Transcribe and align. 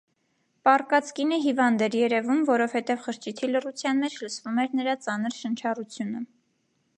Պառկած 0.67 1.09
կինը 1.19 1.37
հիվանդ 1.43 1.83
էր 1.87 1.97
երևում, 1.99 2.41
որովհետև 2.47 3.03
խրճիթի 3.03 3.51
լռության 3.51 4.01
մեջ 4.07 4.17
լսվում 4.23 4.59
էր 4.65 4.75
նրա 4.81 4.97
ծանր 5.05 5.37
շնչառությունը: 5.43 6.25